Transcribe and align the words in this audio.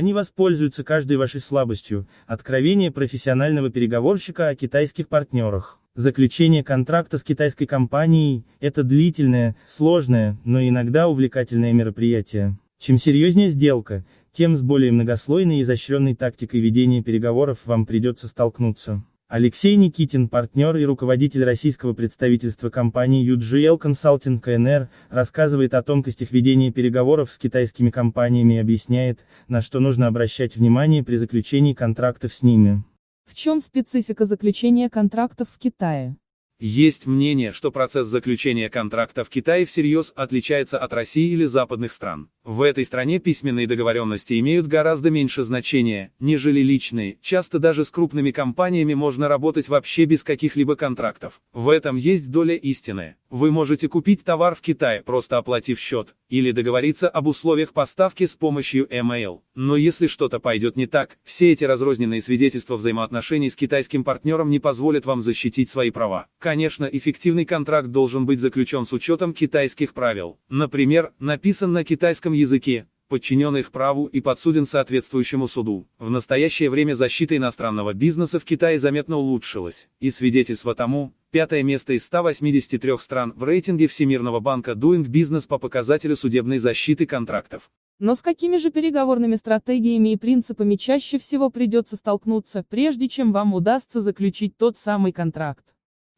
Они 0.00 0.14
воспользуются 0.14 0.82
каждой 0.82 1.18
вашей 1.18 1.42
слабостью, 1.42 2.08
откровение 2.26 2.90
профессионального 2.90 3.68
переговорщика 3.68 4.48
о 4.48 4.54
китайских 4.54 5.08
партнерах. 5.08 5.78
Заключение 5.94 6.64
контракта 6.64 7.18
с 7.18 7.22
китайской 7.22 7.66
компанией– 7.66 8.46
это 8.60 8.82
длительное, 8.82 9.56
сложное, 9.68 10.38
но 10.42 10.66
иногда 10.66 11.06
увлекательное 11.06 11.74
мероприятие. 11.74 12.56
Чем 12.78 12.96
серьезнее 12.96 13.50
сделка, 13.50 14.06
тем 14.32 14.56
с 14.56 14.62
более 14.62 14.90
многослойной 14.90 15.58
и 15.58 15.60
изощренной 15.60 16.14
тактикой 16.14 16.60
ведения 16.60 17.02
переговоров 17.02 17.58
вам 17.66 17.84
придется 17.84 18.26
столкнуться. 18.26 19.04
Алексей 19.30 19.76
Никитин, 19.76 20.28
партнер 20.28 20.76
и 20.76 20.84
руководитель 20.84 21.44
российского 21.44 21.92
представительства 21.92 22.68
компании 22.68 23.24
UGL 23.24 23.80
Consulting 23.80 24.40
КНР, 24.40 24.88
рассказывает 25.08 25.72
о 25.74 25.84
тонкостях 25.84 26.32
ведения 26.32 26.72
переговоров 26.72 27.30
с 27.30 27.38
китайскими 27.38 27.90
компаниями 27.90 28.54
и 28.54 28.58
объясняет, 28.58 29.24
на 29.46 29.60
что 29.60 29.78
нужно 29.78 30.08
обращать 30.08 30.56
внимание 30.56 31.04
при 31.04 31.14
заключении 31.14 31.74
контрактов 31.74 32.34
с 32.34 32.42
ними. 32.42 32.82
В 33.24 33.34
чем 33.36 33.60
специфика 33.60 34.24
заключения 34.24 34.90
контрактов 34.90 35.46
в 35.54 35.58
Китае? 35.60 36.16
Есть 36.60 37.06
мнение, 37.06 37.52
что 37.52 37.72
процесс 37.72 38.06
заключения 38.06 38.68
контракта 38.68 39.24
в 39.24 39.30
Китае 39.30 39.64
всерьез 39.64 40.12
отличается 40.14 40.78
от 40.78 40.92
России 40.92 41.32
или 41.32 41.46
западных 41.46 41.90
стран. 41.90 42.28
В 42.44 42.60
этой 42.60 42.84
стране 42.84 43.18
письменные 43.18 43.66
договоренности 43.66 44.38
имеют 44.38 44.66
гораздо 44.66 45.08
меньше 45.08 45.42
значения, 45.42 46.12
нежели 46.20 46.60
личные, 46.60 47.16
часто 47.22 47.58
даже 47.58 47.86
с 47.86 47.90
крупными 47.90 48.30
компаниями 48.30 48.92
можно 48.92 49.26
работать 49.26 49.70
вообще 49.70 50.04
без 50.04 50.22
каких-либо 50.22 50.76
контрактов. 50.76 51.40
В 51.54 51.70
этом 51.70 51.96
есть 51.96 52.30
доля 52.30 52.56
истины. 52.56 53.16
Вы 53.30 53.52
можете 53.52 53.88
купить 53.88 54.24
товар 54.24 54.56
в 54.56 54.60
Китае, 54.60 55.02
просто 55.02 55.38
оплатив 55.38 55.78
счет, 55.78 56.16
или 56.28 56.50
договориться 56.50 57.08
об 57.08 57.28
условиях 57.28 57.72
поставки 57.72 58.26
с 58.26 58.34
помощью 58.34 58.88
email. 58.88 59.42
Но 59.54 59.76
если 59.76 60.08
что-то 60.08 60.40
пойдет 60.40 60.74
не 60.74 60.88
так, 60.88 61.16
все 61.22 61.52
эти 61.52 61.62
разрозненные 61.62 62.22
свидетельства 62.22 62.76
взаимоотношений 62.76 63.48
с 63.48 63.54
китайским 63.54 64.02
партнером 64.02 64.50
не 64.50 64.58
позволят 64.58 65.06
вам 65.06 65.22
защитить 65.22 65.70
свои 65.70 65.92
права. 65.92 66.26
Конечно, 66.40 66.86
эффективный 66.86 67.44
контракт 67.44 67.90
должен 67.90 68.26
быть 68.26 68.40
заключен 68.40 68.84
с 68.84 68.92
учетом 68.92 69.32
китайских 69.32 69.94
правил. 69.94 70.40
Например, 70.48 71.12
написан 71.20 71.72
на 71.72 71.84
китайском 71.84 72.32
языке, 72.32 72.88
подчинен 73.10 73.56
их 73.56 73.70
праву 73.70 74.06
и 74.06 74.20
подсуден 74.20 74.66
соответствующему 74.66 75.46
суду. 75.46 75.88
В 75.98 76.10
настоящее 76.10 76.70
время 76.70 76.94
защита 76.94 77.36
иностранного 77.36 77.92
бизнеса 77.92 78.38
в 78.38 78.44
Китае 78.44 78.78
заметно 78.78 79.18
улучшилась, 79.18 79.88
и 79.98 80.10
свидетельство 80.10 80.74
тому, 80.74 81.12
пятое 81.30 81.62
место 81.62 81.92
из 81.92 82.04
183 82.06 82.98
стран 82.98 83.32
в 83.36 83.44
рейтинге 83.44 83.86
Всемирного 83.86 84.40
банка 84.40 84.72
Doing 84.72 85.04
Business 85.04 85.46
по 85.46 85.58
показателю 85.58 86.16
судебной 86.16 86.58
защиты 86.58 87.06
контрактов. 87.06 87.70
Но 87.98 88.14
с 88.14 88.22
какими 88.22 88.56
же 88.56 88.70
переговорными 88.70 89.36
стратегиями 89.36 90.12
и 90.12 90.16
принципами 90.16 90.76
чаще 90.76 91.18
всего 91.18 91.50
придется 91.50 91.96
столкнуться, 91.96 92.64
прежде 92.68 93.08
чем 93.08 93.32
вам 93.32 93.54
удастся 93.54 94.00
заключить 94.00 94.56
тот 94.56 94.78
самый 94.78 95.12
контракт? 95.12 95.64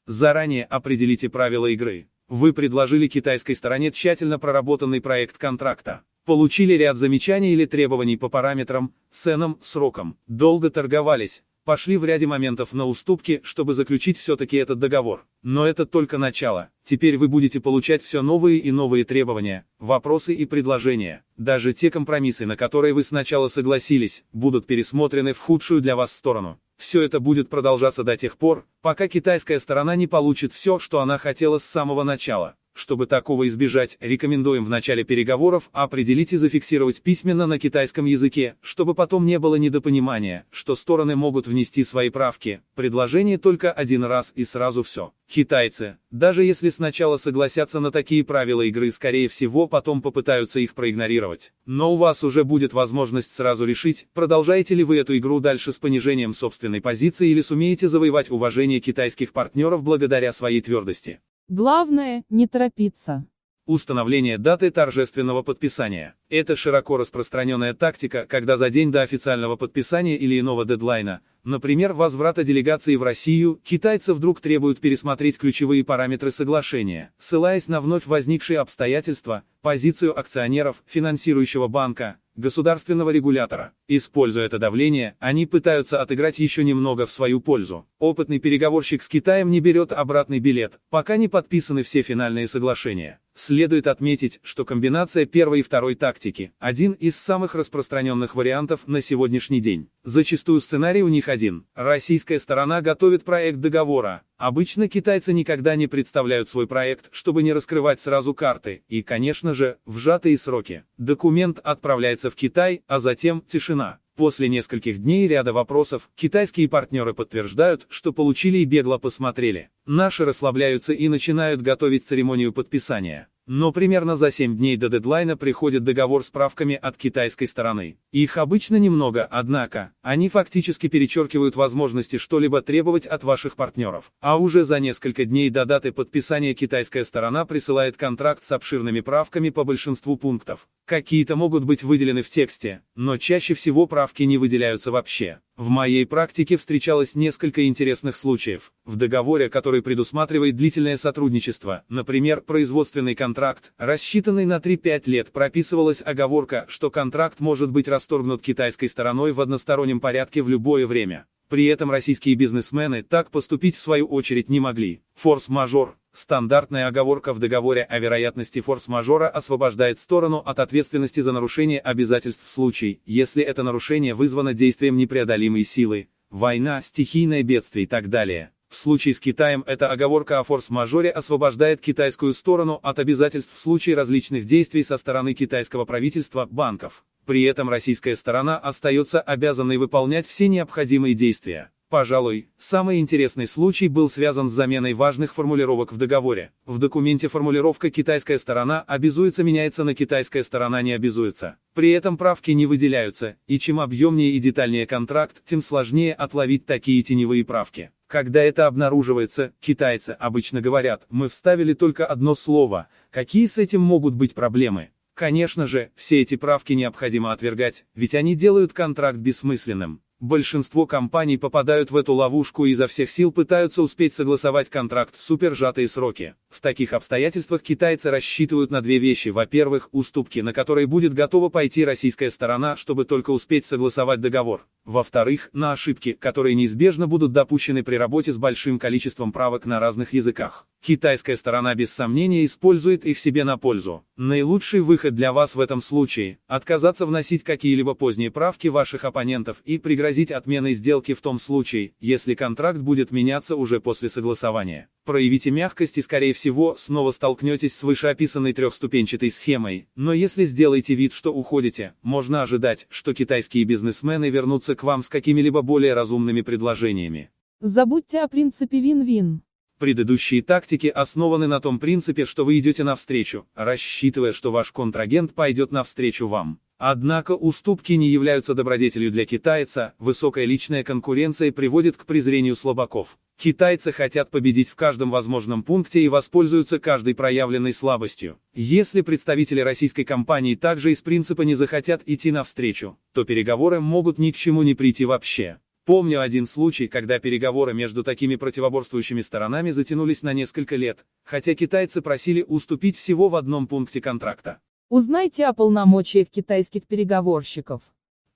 Заранее 0.06 0.64
определите 0.64 1.28
правила 1.28 1.66
игры. 1.66 2.08
Вы 2.28 2.52
предложили 2.52 3.08
китайской 3.08 3.54
стороне 3.54 3.90
тщательно 3.90 4.38
проработанный 4.38 5.00
проект 5.00 5.38
контракта. 5.38 6.02
Получили 6.24 6.74
ряд 6.74 6.96
замечаний 6.96 7.52
или 7.52 7.66
требований 7.66 8.16
по 8.16 8.28
параметрам, 8.28 8.94
ценам, 9.10 9.58
срокам. 9.60 10.16
Долго 10.28 10.70
торговались. 10.70 11.42
Пошли 11.64 11.96
в 11.96 12.04
ряде 12.04 12.26
моментов 12.26 12.72
на 12.72 12.86
уступки, 12.86 13.40
чтобы 13.44 13.74
заключить 13.74 14.18
все-таки 14.18 14.56
этот 14.56 14.80
договор. 14.80 15.26
Но 15.42 15.64
это 15.64 15.86
только 15.86 16.18
начало. 16.18 16.70
Теперь 16.82 17.16
вы 17.16 17.28
будете 17.28 17.60
получать 17.60 18.02
все 18.02 18.20
новые 18.20 18.58
и 18.58 18.72
новые 18.72 19.04
требования, 19.04 19.64
вопросы 19.78 20.34
и 20.34 20.44
предложения. 20.44 21.24
Даже 21.36 21.72
те 21.72 21.88
компромиссы, 21.88 22.46
на 22.46 22.56
которые 22.56 22.94
вы 22.94 23.04
сначала 23.04 23.46
согласились, 23.46 24.24
будут 24.32 24.66
пересмотрены 24.66 25.34
в 25.34 25.38
худшую 25.38 25.80
для 25.80 25.94
вас 25.94 26.10
сторону. 26.10 26.58
Все 26.78 27.00
это 27.00 27.20
будет 27.20 27.48
продолжаться 27.48 28.02
до 28.02 28.16
тех 28.16 28.38
пор, 28.38 28.66
пока 28.80 29.06
китайская 29.06 29.60
сторона 29.60 29.94
не 29.94 30.08
получит 30.08 30.52
все, 30.52 30.80
что 30.80 30.98
она 30.98 31.16
хотела 31.16 31.58
с 31.58 31.64
самого 31.64 32.02
начала. 32.02 32.56
Чтобы 32.74 33.06
такого 33.06 33.46
избежать, 33.48 33.98
рекомендуем 34.00 34.64
в 34.64 34.70
начале 34.70 35.04
переговоров 35.04 35.68
определить 35.72 36.32
и 36.32 36.38
зафиксировать 36.38 37.02
письменно 37.02 37.46
на 37.46 37.58
китайском 37.58 38.06
языке, 38.06 38.56
чтобы 38.62 38.94
потом 38.94 39.26
не 39.26 39.38
было 39.38 39.56
недопонимания, 39.56 40.46
что 40.50 40.74
стороны 40.74 41.14
могут 41.14 41.46
внести 41.46 41.84
свои 41.84 42.08
правки, 42.08 42.62
предложение 42.74 43.36
только 43.36 43.70
один 43.70 44.04
раз 44.04 44.32
и 44.34 44.44
сразу 44.44 44.82
все. 44.82 45.12
Китайцы, 45.28 45.96
даже 46.10 46.44
если 46.44 46.70
сначала 46.70 47.18
согласятся 47.18 47.80
на 47.80 47.90
такие 47.90 48.24
правила 48.24 48.62
игры, 48.62 48.90
скорее 48.90 49.28
всего 49.28 49.66
потом 49.66 50.00
попытаются 50.00 50.58
их 50.58 50.74
проигнорировать. 50.74 51.52
Но 51.66 51.92
у 51.94 51.96
вас 51.96 52.24
уже 52.24 52.44
будет 52.44 52.72
возможность 52.72 53.32
сразу 53.32 53.64
решить, 53.66 54.06
продолжаете 54.14 54.74
ли 54.74 54.84
вы 54.84 54.98
эту 54.98 55.16
игру 55.16 55.40
дальше 55.40 55.72
с 55.72 55.78
понижением 55.78 56.34
собственной 56.34 56.80
позиции 56.80 57.28
или 57.28 57.42
сумеете 57.42 57.88
завоевать 57.88 58.30
уважение 58.30 58.80
китайских 58.80 59.32
партнеров 59.32 59.82
благодаря 59.82 60.32
своей 60.32 60.60
твердости. 60.60 61.20
Главное, 61.54 62.24
не 62.30 62.46
торопиться. 62.46 63.26
Установление 63.66 64.38
даты 64.38 64.70
торжественного 64.70 65.42
подписания. 65.42 66.14
Это 66.30 66.56
широко 66.56 66.96
распространенная 66.96 67.74
тактика, 67.74 68.24
когда 68.26 68.56
за 68.56 68.70
день 68.70 68.90
до 68.90 69.02
официального 69.02 69.56
подписания 69.56 70.16
или 70.16 70.40
иного 70.40 70.64
дедлайна, 70.64 71.20
например, 71.44 71.92
возврата 71.92 72.42
делегации 72.42 72.96
в 72.96 73.02
Россию, 73.02 73.60
китайцы 73.62 74.14
вдруг 74.14 74.40
требуют 74.40 74.80
пересмотреть 74.80 75.36
ключевые 75.36 75.84
параметры 75.84 76.30
соглашения, 76.30 77.12
ссылаясь 77.18 77.68
на 77.68 77.82
вновь 77.82 78.06
возникшие 78.06 78.58
обстоятельства, 78.58 79.42
позицию 79.60 80.18
акционеров, 80.18 80.82
финансирующего 80.86 81.68
банка, 81.68 82.16
государственного 82.36 83.10
регулятора. 83.10 83.72
Используя 83.88 84.44
это 84.46 84.58
давление, 84.58 85.16
они 85.18 85.46
пытаются 85.46 86.02
отыграть 86.02 86.38
еще 86.38 86.64
немного 86.64 87.06
в 87.06 87.12
свою 87.12 87.40
пользу. 87.40 87.86
Опытный 87.98 88.38
переговорщик 88.38 89.02
с 89.02 89.08
Китаем 89.08 89.50
не 89.50 89.60
берет 89.60 89.92
обратный 89.92 90.38
билет, 90.38 90.80
пока 90.90 91.16
не 91.16 91.28
подписаны 91.28 91.82
все 91.82 92.02
финальные 92.02 92.48
соглашения. 92.48 93.20
Следует 93.34 93.86
отметить, 93.86 94.40
что 94.42 94.66
комбинация 94.66 95.24
первой 95.24 95.60
и 95.60 95.62
второй 95.62 95.94
тактики– 95.94 96.52
один 96.58 96.92
из 96.92 97.16
самых 97.16 97.54
распространенных 97.54 98.34
вариантов 98.34 98.86
на 98.86 99.00
сегодняшний 99.00 99.60
день. 99.60 99.88
Зачастую 100.04 100.60
сценарий 100.60 101.02
у 101.02 101.08
них 101.08 101.28
один. 101.28 101.66
Российская 101.74 102.38
сторона 102.38 102.82
готовит 102.82 103.24
проект 103.24 103.58
договора. 103.58 104.22
Обычно 104.36 104.86
китайцы 104.86 105.32
никогда 105.32 105.76
не 105.76 105.86
представляют 105.86 106.50
свой 106.50 106.66
проект, 106.66 107.08
чтобы 107.10 107.42
не 107.42 107.54
раскрывать 107.54 108.00
сразу 108.00 108.34
карты, 108.34 108.82
и, 108.88 109.02
конечно 109.02 109.54
же, 109.54 109.78
в 109.86 109.96
сжатые 109.96 110.36
сроки. 110.36 110.84
Документ 110.98 111.58
отправляется 111.58 112.28
в 112.28 112.34
Китай, 112.34 112.82
а 112.86 112.98
затем 112.98 113.40
тишина. 113.40 114.00
После 114.14 114.48
нескольких 114.48 114.98
дней 114.98 115.26
ряда 115.26 115.54
вопросов, 115.54 116.10
китайские 116.14 116.68
партнеры 116.68 117.14
подтверждают, 117.14 117.86
что 117.88 118.12
получили 118.12 118.58
и 118.58 118.66
бегло 118.66 118.98
посмотрели. 118.98 119.70
Наши 119.86 120.26
расслабляются 120.26 120.92
и 120.92 121.08
начинают 121.08 121.62
готовить 121.62 122.04
церемонию 122.04 122.52
подписания. 122.52 123.28
Но 123.54 123.70
примерно 123.70 124.16
за 124.16 124.30
7 124.30 124.56
дней 124.56 124.78
до 124.78 124.88
дедлайна 124.88 125.36
приходит 125.36 125.84
договор 125.84 126.24
с 126.24 126.30
правками 126.30 126.74
от 126.74 126.96
китайской 126.96 127.44
стороны. 127.44 127.98
Их 128.10 128.38
обычно 128.38 128.76
немного, 128.76 129.26
однако, 129.30 129.92
они 130.00 130.30
фактически 130.30 130.86
перечеркивают 130.86 131.54
возможности 131.54 132.16
что-либо 132.16 132.62
требовать 132.62 133.06
от 133.06 133.24
ваших 133.24 133.56
партнеров. 133.56 134.10
А 134.22 134.38
уже 134.38 134.64
за 134.64 134.80
несколько 134.80 135.26
дней 135.26 135.50
до 135.50 135.66
даты 135.66 135.92
подписания 135.92 136.54
китайская 136.54 137.04
сторона 137.04 137.44
присылает 137.44 137.98
контракт 137.98 138.42
с 138.42 138.52
обширными 138.52 139.00
правками 139.00 139.50
по 139.50 139.64
большинству 139.64 140.16
пунктов. 140.16 140.66
Какие-то 140.86 141.36
могут 141.36 141.64
быть 141.64 141.82
выделены 141.82 142.22
в 142.22 142.30
тексте, 142.30 142.80
но 142.96 143.18
чаще 143.18 143.52
всего 143.52 143.86
правки 143.86 144.22
не 144.22 144.38
выделяются 144.38 144.90
вообще. 144.90 145.40
В 145.58 145.68
моей 145.68 146.06
практике 146.06 146.56
встречалось 146.56 147.14
несколько 147.14 147.66
интересных 147.68 148.16
случаев. 148.16 148.72
В 148.86 148.96
договоре, 148.96 149.50
который 149.50 149.82
предусматривает 149.82 150.56
длительное 150.56 150.96
сотрудничество, 150.96 151.84
например, 151.90 152.40
производственный 152.40 153.14
контракт, 153.14 153.74
рассчитанный 153.76 154.46
на 154.46 154.56
3-5 154.56 155.02
лет, 155.10 155.30
прописывалась 155.30 156.00
оговорка, 156.00 156.64
что 156.68 156.90
контракт 156.90 157.40
может 157.40 157.70
быть 157.70 157.86
расторгнут 157.86 158.40
китайской 158.40 158.86
стороной 158.86 159.32
в 159.32 159.42
одностороннем 159.42 160.00
порядке 160.00 160.42
в 160.42 160.48
любое 160.48 160.86
время. 160.86 161.26
При 161.52 161.66
этом 161.66 161.90
российские 161.90 162.34
бизнесмены 162.34 163.02
так 163.02 163.30
поступить 163.30 163.76
в 163.76 163.80
свою 163.82 164.06
очередь 164.06 164.48
не 164.48 164.58
могли. 164.58 165.02
Форс-мажор. 165.16 165.98
Стандартная 166.10 166.86
оговорка 166.86 167.34
в 167.34 167.40
договоре 167.40 167.82
о 167.82 167.98
вероятности 167.98 168.62
форс-мажора 168.62 169.28
освобождает 169.28 169.98
сторону 169.98 170.38
от 170.38 170.58
ответственности 170.60 171.20
за 171.20 171.30
нарушение 171.30 171.78
обязательств 171.78 172.46
в 172.46 172.48
случае, 172.48 173.00
если 173.04 173.42
это 173.42 173.62
нарушение 173.62 174.14
вызвано 174.14 174.54
действием 174.54 174.96
непреодолимой 174.96 175.64
силы, 175.64 176.08
война, 176.30 176.80
стихийное 176.80 177.42
бедствие 177.42 177.84
и 177.84 177.86
так 177.86 178.08
далее. 178.08 178.52
В 178.70 178.76
случае 178.76 179.12
с 179.12 179.20
Китаем 179.20 179.62
эта 179.66 179.90
оговорка 179.90 180.38
о 180.38 180.44
форс-мажоре 180.44 181.10
освобождает 181.10 181.82
китайскую 181.82 182.32
сторону 182.32 182.80
от 182.82 182.98
обязательств 182.98 183.54
в 183.54 183.60
случае 183.60 183.94
различных 183.94 184.46
действий 184.46 184.82
со 184.82 184.96
стороны 184.96 185.34
китайского 185.34 185.84
правительства, 185.84 186.48
банков. 186.50 187.04
При 187.26 187.42
этом 187.42 187.68
российская 187.68 188.16
сторона 188.16 188.58
остается 188.58 189.20
обязанной 189.20 189.76
выполнять 189.76 190.26
все 190.26 190.48
необходимые 190.48 191.14
действия. 191.14 191.70
Пожалуй, 191.92 192.48
самый 192.56 193.00
интересный 193.00 193.46
случай 193.46 193.86
был 193.86 194.08
связан 194.08 194.48
с 194.48 194.52
заменой 194.52 194.94
важных 194.94 195.34
формулировок 195.34 195.92
в 195.92 195.98
договоре. 195.98 196.50
В 196.64 196.78
документе 196.78 197.28
формулировка 197.28 197.90
«китайская 197.90 198.38
сторона 198.38 198.80
обязуется» 198.86 199.44
меняется 199.44 199.84
на 199.84 199.94
«китайская 199.94 200.42
сторона 200.42 200.80
не 200.80 200.92
обязуется». 200.92 201.56
При 201.74 201.90
этом 201.90 202.16
правки 202.16 202.50
не 202.52 202.64
выделяются, 202.64 203.36
и 203.46 203.58
чем 203.58 203.78
объемнее 203.78 204.30
и 204.30 204.38
детальнее 204.38 204.86
контракт, 204.86 205.42
тем 205.44 205.60
сложнее 205.60 206.14
отловить 206.14 206.64
такие 206.64 207.02
теневые 207.02 207.44
правки. 207.44 207.90
Когда 208.06 208.42
это 208.42 208.66
обнаруживается, 208.66 209.52
китайцы 209.60 210.16
обычно 210.18 210.62
говорят, 210.62 211.04
мы 211.10 211.28
вставили 211.28 211.74
только 211.74 212.06
одно 212.06 212.34
слово, 212.34 212.88
какие 213.10 213.44
с 213.44 213.58
этим 213.58 213.82
могут 213.82 214.14
быть 214.14 214.34
проблемы? 214.34 214.92
Конечно 215.22 215.68
же, 215.68 215.92
все 215.94 216.20
эти 216.20 216.34
правки 216.34 216.72
необходимо 216.72 217.30
отвергать, 217.30 217.84
ведь 217.94 218.16
они 218.16 218.34
делают 218.34 218.72
контракт 218.72 219.18
бессмысленным. 219.18 220.02
Большинство 220.18 220.84
компаний 220.84 221.36
попадают 221.36 221.92
в 221.92 221.96
эту 221.96 222.14
ловушку 222.14 222.66
и 222.66 222.72
изо 222.72 222.88
всех 222.88 223.08
сил 223.08 223.30
пытаются 223.30 223.82
успеть 223.82 224.14
согласовать 224.14 224.68
контракт 224.68 225.14
в 225.14 225.22
супержатые 225.22 225.86
сроки. 225.86 226.34
В 226.50 226.60
таких 226.60 226.92
обстоятельствах 226.92 227.62
китайцы 227.62 228.10
рассчитывают 228.10 228.72
на 228.72 228.80
две 228.80 228.98
вещи. 228.98 229.28
Во-первых, 229.28 229.90
уступки, 229.92 230.40
на 230.40 230.52
которые 230.52 230.88
будет 230.88 231.14
готова 231.14 231.50
пойти 231.50 231.84
российская 231.84 232.30
сторона, 232.30 232.76
чтобы 232.76 233.04
только 233.04 233.30
успеть 233.30 233.64
согласовать 233.64 234.20
договор. 234.20 234.66
Во-вторых, 234.84 235.50
на 235.52 235.70
ошибки, 235.70 236.14
которые 236.14 236.56
неизбежно 236.56 237.06
будут 237.06 237.30
допущены 237.30 237.84
при 237.84 237.94
работе 237.94 238.32
с 238.32 238.38
большим 238.38 238.80
количеством 238.80 239.30
правок 239.30 239.66
на 239.66 239.78
разных 239.78 240.14
языках. 240.14 240.66
Китайская 240.84 241.36
сторона 241.36 241.76
без 241.76 241.92
сомнения 241.92 242.44
использует 242.44 243.04
их 243.04 243.16
себе 243.16 243.44
на 243.44 243.56
пользу. 243.56 244.04
Наилучший 244.16 244.80
выход 244.80 245.14
для 245.14 245.32
вас 245.32 245.54
в 245.54 245.60
этом 245.60 245.80
случае– 245.80 246.40
отказаться 246.48 247.06
вносить 247.06 247.44
какие-либо 247.44 247.94
поздние 247.94 248.32
правки 248.32 248.66
ваших 248.66 249.04
оппонентов 249.04 249.62
и 249.64 249.78
пригрозить 249.78 250.32
отменой 250.32 250.74
сделки 250.74 251.14
в 251.14 251.20
том 251.20 251.38
случае, 251.38 251.92
если 252.00 252.34
контракт 252.34 252.80
будет 252.80 253.12
меняться 253.12 253.54
уже 253.54 253.80
после 253.80 254.08
согласования. 254.08 254.88
Проявите 255.04 255.52
мягкость 255.52 255.98
и, 255.98 256.02
скорее 256.02 256.32
всего, 256.32 256.74
снова 256.76 257.12
столкнетесь 257.12 257.76
с 257.76 257.84
вышеописанной 257.84 258.52
трехступенчатой 258.52 259.30
схемой, 259.30 259.86
но 259.94 260.12
если 260.12 260.44
сделаете 260.44 260.96
вид, 260.96 261.12
что 261.12 261.32
уходите, 261.32 261.94
можно 262.02 262.42
ожидать, 262.42 262.88
что 262.90 263.14
китайские 263.14 263.62
бизнесмены 263.62 264.30
вернутся 264.30 264.74
к 264.74 264.82
вам 264.82 265.04
с 265.04 265.08
какими-либо 265.08 265.62
более 265.62 265.94
разумными 265.94 266.40
предложениями. 266.40 267.30
Забудьте 267.60 268.18
о 268.18 268.26
принципе 268.26 268.80
вин-вин. 268.80 269.42
Предыдущие 269.82 270.42
тактики 270.42 270.86
основаны 270.86 271.48
на 271.48 271.58
том 271.58 271.80
принципе, 271.80 272.24
что 272.24 272.44
вы 272.44 272.60
идете 272.60 272.84
навстречу, 272.84 273.48
рассчитывая, 273.56 274.30
что 274.30 274.52
ваш 274.52 274.70
контрагент 274.70 275.34
пойдет 275.34 275.72
навстречу 275.72 276.28
вам. 276.28 276.60
Однако 276.78 277.32
уступки 277.32 277.94
не 277.94 278.08
являются 278.08 278.54
добродетелью 278.54 279.10
для 279.10 279.26
китайца, 279.26 279.94
высокая 279.98 280.44
личная 280.44 280.84
конкуренция 280.84 281.50
приводит 281.50 281.96
к 281.96 282.06
презрению 282.06 282.54
слабаков. 282.54 283.18
Китайцы 283.36 283.90
хотят 283.90 284.30
победить 284.30 284.68
в 284.68 284.76
каждом 284.76 285.10
возможном 285.10 285.64
пункте 285.64 286.00
и 286.00 286.08
воспользуются 286.08 286.78
каждой 286.78 287.16
проявленной 287.16 287.72
слабостью. 287.72 288.38
Если 288.54 289.00
представители 289.00 289.62
российской 289.62 290.04
компании 290.04 290.54
также 290.54 290.92
из 290.92 291.02
принципа 291.02 291.42
не 291.42 291.56
захотят 291.56 292.02
идти 292.06 292.30
навстречу, 292.30 292.98
то 293.12 293.24
переговоры 293.24 293.80
могут 293.80 294.16
ни 294.18 294.30
к 294.30 294.36
чему 294.36 294.62
не 294.62 294.74
прийти 294.74 295.06
вообще. 295.06 295.58
Помню 295.84 296.20
один 296.20 296.46
случай, 296.46 296.86
когда 296.86 297.18
переговоры 297.18 297.74
между 297.74 298.04
такими 298.04 298.36
противоборствующими 298.36 299.20
сторонами 299.20 299.72
затянулись 299.72 300.22
на 300.22 300.32
несколько 300.32 300.76
лет, 300.76 301.04
хотя 301.24 301.56
китайцы 301.56 302.00
просили 302.00 302.44
уступить 302.46 302.96
всего 302.96 303.28
в 303.28 303.34
одном 303.34 303.66
пункте 303.66 304.00
контракта. 304.00 304.60
Узнайте 304.90 305.44
о 305.44 305.52
полномочиях 305.52 306.28
китайских 306.28 306.86
переговорщиков. 306.86 307.82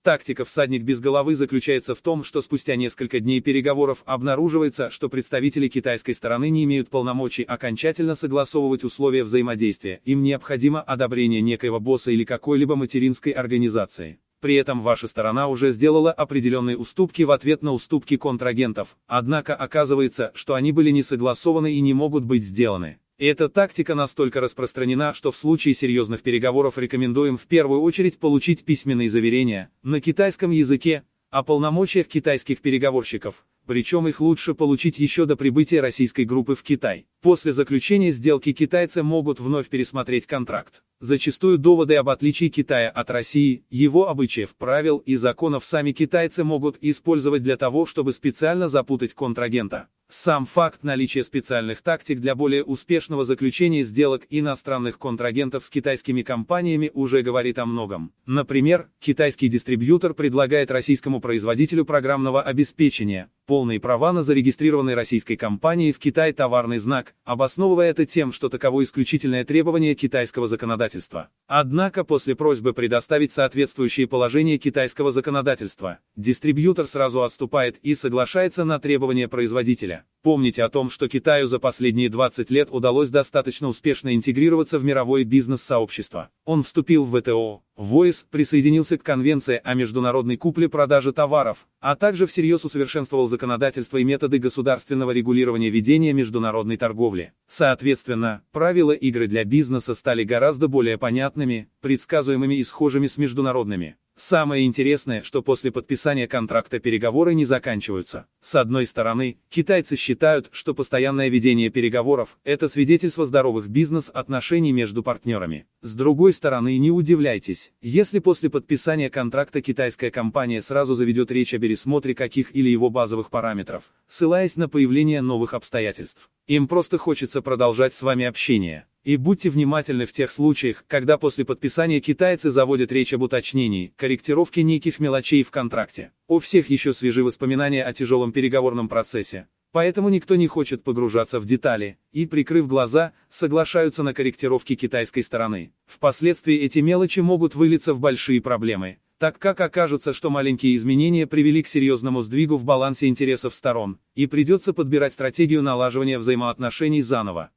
Тактика 0.02 0.44
«всадник 0.44 0.82
без 0.82 0.98
головы» 0.98 1.37
заключается 1.37 1.94
в 1.94 2.00
том, 2.00 2.25
что 2.25 2.40
спустя 2.43 2.75
несколько 2.75 3.20
дней 3.20 3.40
переговоров 3.40 4.02
обнаруживается, 4.06 4.90
что 4.90 5.08
представители 5.08 5.69
китайской 5.69 6.12
стороны 6.12 6.48
не 6.48 6.64
имеют 6.64 6.90
полномочий 6.90 7.43
окончательно 7.44 8.16
согласовывать 8.16 8.82
условия 8.82 9.22
взаимодействия, 9.22 10.00
им 10.04 10.22
необходимо 10.22 10.81
одобрение 10.81 11.40
некоего 11.40 11.78
босса 11.78 12.10
или 12.10 12.25
какой-либо 12.25 12.75
материнской 12.75 13.32
организации. 13.32 14.19
При 14.41 14.55
этом 14.55 14.83
ваша 14.83 15.09
сторона 15.09 15.49
уже 15.49 15.71
сделала 15.71 16.12
определенные 16.12 16.77
уступки 16.77 17.23
в 17.23 17.31
ответ 17.31 17.62
на 17.62 17.73
уступки 17.73 18.17
контрагентов, 18.17 18.97
однако 19.06 19.55
оказывается, 19.55 20.31
что 20.35 20.55
они 20.55 20.73
были 20.73 20.91
не 20.91 21.03
согласованы 21.03 21.73
и 21.73 21.81
не 21.81 21.94
могут 21.94 22.25
быть 22.25 22.44
сделаны. 22.44 22.99
Эта 23.19 23.49
тактика 23.49 23.94
настолько 23.94 24.43
распространена, 24.43 25.15
что 25.15 25.33
в 25.33 25.37
случае 25.38 25.73
серьезных 25.73 26.23
переговоров 26.23 26.77
рекомендуем 26.77 27.38
в 27.38 27.47
первую 27.47 27.81
очередь 27.81 28.19
получить 28.19 28.65
письменные 28.65 29.09
заверения 29.09 29.71
на 29.83 30.03
китайском 30.03 30.50
языке 30.50 31.03
о 31.31 31.43
полномочиях 31.43 32.06
китайских 32.06 32.61
переговорщиков, 32.61 33.47
причем 33.67 34.09
их 34.09 34.21
лучше 34.21 34.55
получить 34.55 34.99
еще 34.99 35.27
до 35.27 35.37
прибытия 35.37 35.81
российской 35.81 36.25
группы 36.25 36.55
в 36.55 36.63
Китай. 36.63 37.07
После 37.21 37.53
заключения 37.53 38.13
сделки 38.13 38.53
китайцы 38.53 39.03
могут 39.03 39.41
вновь 39.41 39.69
пересмотреть 39.69 40.27
контракт. 40.27 40.83
Зачастую 41.01 41.59
доводы 41.59 41.97
об 41.97 42.09
отличии 42.09 42.49
Китая 42.49 42.89
от 42.89 43.11
России, 43.11 43.65
его 43.69 44.09
обычаев, 44.09 44.55
правил 44.55 44.99
и 44.99 45.17
законов 45.17 45.65
сами 45.65 45.93
китайцы 45.93 46.43
могут 46.43 46.79
использовать 46.81 47.43
для 47.43 47.59
того, 47.59 47.85
чтобы 47.85 48.15
специально 48.15 48.69
запутать 48.69 49.13
контрагента. 49.13 49.89
Сам 50.09 50.47
факт 50.47 50.85
наличия 50.85 51.25
специальных 51.25 51.83
тактик 51.83 52.21
для 52.21 52.37
более 52.37 52.63
успешного 52.63 53.25
заключения 53.25 53.83
сделок 53.83 54.23
иностранных 54.31 54.99
контрагентов 54.99 55.65
с 55.65 55.71
китайскими 55.71 56.23
компаниями 56.23 56.93
уже 56.95 57.23
говорит 57.23 57.59
о 57.59 57.67
многом. 57.67 58.13
Например, 58.25 58.89
китайский 59.01 59.49
дистрибьютор 59.49 60.15
предлагает 60.15 60.71
российскому 60.71 61.21
производителю 61.21 61.85
программного 61.85 62.41
обеспечения 62.41 63.31
полные 63.46 63.81
права 63.81 64.12
на 64.12 64.22
зарегистрированный 64.22 64.94
российской 64.94 65.37
компанией 65.37 65.93
в 65.93 65.98
Китае 65.98 66.32
товарный 66.32 66.78
знак, 66.78 67.14
обосновывая 67.25 67.90
это 67.90 68.04
тем, 68.04 68.32
что 68.32 68.48
таково 68.48 68.82
исключительное 68.82 69.44
требование 69.44 69.94
китайского 69.94 70.48
законодательства. 70.48 71.28
Однако 71.46 72.04
после 72.04 72.34
просьбы 72.34 72.75
предоставить 72.75 73.32
соответствующие 73.32 74.06
положения 74.06 74.58
китайского 74.58 75.12
законодательства, 75.12 76.00
дистрибьютор 76.16 76.87
сразу 76.87 77.22
отступает 77.22 77.78
и 77.78 77.94
соглашается 77.94 78.64
на 78.64 78.78
требования 78.78 79.28
производителя. 79.28 80.04
Помните 80.26 80.64
о 80.64 80.69
том, 80.69 80.90
что 80.90 81.06
Китаю 81.06 81.46
за 81.46 81.61
последние 81.61 82.08
20 82.08 82.50
лет 82.50 82.67
удалось 82.73 83.11
достаточно 83.11 83.69
успешно 83.69 84.12
интегрироваться 84.12 84.81
в 84.81 84.84
мировое 84.84 85.23
бизнес-сообщество. 85.23 86.31
Он 86.44 86.64
вступил 86.64 87.05
в 87.05 87.17
ВТО, 87.17 87.62
ВОИС 87.76 88.26
присоединился 88.28 88.99
к 88.99 89.05
Конвенции 89.05 89.61
о 89.62 89.75
международной 89.75 90.37
купле-продаже 90.37 91.12
товаров, 91.12 91.69
а 91.78 91.94
также 91.94 92.26
всерьез 92.26 92.64
усовершенствовал 92.64 93.28
законодательство 93.28 93.99
и 93.99 94.05
методы 94.05 94.38
государственного 94.38 95.12
регулирования 95.12 95.70
ведения 95.70 96.12
международной 96.12 96.76
торговли. 96.76 97.32
Соответственно, 97.46 98.43
правила 98.51 98.91
игры 98.91 99.29
для 99.29 99.44
бизнеса 99.44 99.94
стали 99.94 100.24
гораздо 100.24 100.67
более 100.67 100.98
понятными, 100.98 101.69
предсказуемыми 101.82 102.56
и 102.56 102.65
схожими 102.65 103.06
с 103.06 103.17
международными. 103.17 103.96
Самое 104.19 104.65
интересное, 104.65 105.23
что 105.23 105.43
после 105.43 105.70
подписания 105.70 106.27
контракта 106.27 106.79
переговоры 106.79 107.35
не 107.35 107.44
заканчиваются. 107.44 108.27
С 108.41 108.55
одной 108.55 108.87
стороны, 108.87 109.37
китайцы 109.51 109.94
считают, 109.94 110.49
что 110.53 110.73
постоянное 110.73 111.29
ведение 111.29 111.69
переговоров– 111.69 112.39
это 112.44 112.69
свидетельство 112.69 113.27
здоровых 113.27 113.69
бизнес-отношений 113.69 114.73
между 114.73 115.03
партнерами. 115.03 115.67
С 115.82 115.94
другой 115.94 116.32
стороны, 116.32 116.79
не 116.79 116.91
удивляйтесь, 116.91 117.75
если 117.82 118.19
после 118.19 118.49
подписания 118.49 119.11
контракта 119.11 119.61
китайская 119.61 120.11
компания 120.11 120.63
сразу 120.63 120.94
заведет 120.94 121.31
речь 121.31 121.53
о 121.53 121.58
пересмотре 121.58 122.15
каких 122.15 122.56
или 122.56 122.70
его 122.70 122.89
базовых 122.89 123.29
параметров, 123.29 123.85
ссылаясь 124.06 124.56
на 124.56 124.70
появление 124.70 125.20
новых 125.20 125.53
обстоятельств. 125.53 126.31
Им 126.46 126.69
просто 126.69 126.96
хочется 126.96 127.43
продолжать 127.43 127.93
с 127.93 128.01
вами 128.01 128.25
общение. 128.25 128.87
И 129.06 129.17
будьте 129.17 129.51
внимательны 129.51 130.05
в 130.05 130.13
тех 130.13 130.32
случаях, 130.32 130.84
когда 130.89 131.17
после 131.17 131.44
подписания 131.44 132.01
китайцы 132.01 132.51
заводят 132.51 132.91
речь 132.91 133.15
об 133.15 133.22
уточнении, 133.22 133.93
корректировке 133.94 134.65
неких 134.65 134.98
мелочей 134.98 135.44
в 135.44 135.53
контракте. 135.53 136.10
У 136.27 136.41
всех 136.41 136.70
еще 136.70 136.93
свежи 136.93 137.22
воспоминания 137.22 137.84
о 137.84 137.93
тяжелом 137.93 138.32
переговорном 138.32 138.89
процессе. 138.89 139.46
Поэтому 139.70 140.08
никто 140.08 140.34
не 140.34 140.48
хочет 140.48 140.82
погружаться 140.82 141.39
в 141.39 141.44
детали, 141.44 141.98
и, 142.10 142.27
прикрыв 142.27 142.67
глаза, 142.67 143.13
соглашаются 143.29 144.03
на 144.03 144.13
корректировки 144.13 144.75
китайской 144.75 145.20
стороны. 145.20 145.72
Впоследствии 145.86 146.56
эти 146.56 146.81
мелочи 146.81 147.20
могут 147.20 147.55
вылиться 147.55 147.94
в 147.94 148.01
большие 148.01 148.41
проблемы, 148.41 148.98
так 149.19 149.39
как 149.39 149.60
окажется, 149.60 150.13
что 150.13 150.31
маленькие 150.31 150.75
изменения 150.75 151.29
привели 151.29 151.63
к 151.63 151.69
серьезному 151.69 152.22
сдвигу 152.22 152.56
в 152.56 152.65
балансе 152.65 153.06
интересов 153.06 153.55
сторон, 153.55 154.01
и 154.17 154.27
придется 154.27 154.72
подбирать 154.72 155.13
стратегию 155.13 155.63
налаживания 155.63 156.19
взаимоотношений 156.19 157.03
заново. 157.03 157.53